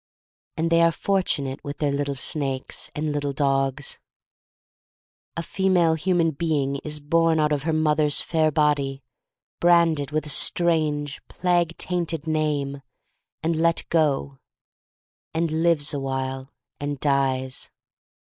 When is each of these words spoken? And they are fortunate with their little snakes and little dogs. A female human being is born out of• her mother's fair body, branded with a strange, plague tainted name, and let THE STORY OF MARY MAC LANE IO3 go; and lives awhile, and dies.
And 0.57 0.71
they 0.71 0.81
are 0.81 0.91
fortunate 0.91 1.63
with 1.63 1.77
their 1.77 1.91
little 1.91 2.15
snakes 2.15 2.89
and 2.95 3.11
little 3.11 3.33
dogs. 3.33 3.99
A 5.37 5.43
female 5.43 5.93
human 5.93 6.31
being 6.31 6.77
is 6.77 6.99
born 6.99 7.39
out 7.39 7.51
of• 7.51 7.61
her 7.65 7.71
mother's 7.73 8.19
fair 8.19 8.49
body, 8.49 9.03
branded 9.59 10.09
with 10.09 10.25
a 10.25 10.29
strange, 10.29 11.21
plague 11.27 11.77
tainted 11.77 12.25
name, 12.25 12.81
and 13.43 13.55
let 13.57 13.75
THE 13.75 13.83
STORY 13.91 14.01
OF 14.01 14.07
MARY 14.07 14.19
MAC 14.23 14.23
LANE 14.23 14.37
IO3 14.39 14.39
go; 14.39 15.35
and 15.53 15.63
lives 15.63 15.93
awhile, 15.93 16.49
and 16.79 16.99
dies. 16.99 17.69